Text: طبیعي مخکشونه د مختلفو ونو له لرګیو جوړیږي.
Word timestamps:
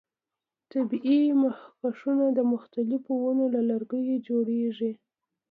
طبیعي 0.71 1.21
مخکشونه 1.43 2.25
د 2.37 2.39
مختلفو 2.53 3.11
ونو 3.21 3.45
له 3.55 3.61
لرګیو 3.69 4.23
جوړیږي. 4.27 4.91